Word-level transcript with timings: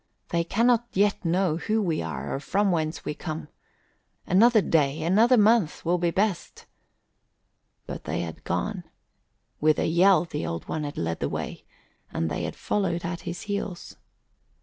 They 0.29 0.43
cannot 0.43 0.87
yet 0.93 1.23
know 1.23 1.57
who 1.57 1.79
we 1.79 2.01
are 2.01 2.33
or 2.33 2.39
from 2.39 2.71
whence 2.71 3.05
we 3.05 3.13
come. 3.13 3.49
Another 4.25 4.59
day, 4.59 5.03
another 5.03 5.37
month, 5.37 5.85
will 5.85 5.99
be 5.99 6.09
best!" 6.09 6.65
But 7.85 8.05
they 8.05 8.21
had 8.21 8.43
gone. 8.43 8.83
With 9.59 9.77
a 9.77 9.85
yell 9.85 10.25
the 10.25 10.43
Old 10.43 10.67
One 10.67 10.85
had 10.85 10.97
led 10.97 11.19
the 11.19 11.29
way, 11.29 11.65
and 12.11 12.31
they 12.31 12.45
had 12.45 12.55
followed 12.55 13.05
at 13.05 13.21
his 13.29 13.41
heels. 13.41 13.95